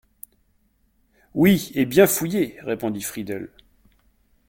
Oui, 1.35 1.69
et 1.75 1.85
bien 1.85 2.07
fouillé! 2.07 2.57
répondit 2.63 3.03
Friedel. 3.03 3.51